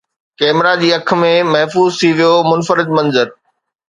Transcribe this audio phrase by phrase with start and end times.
[0.39, 3.27] camera جي اک ۾ محفوظ ٿي ويو منفرد منظر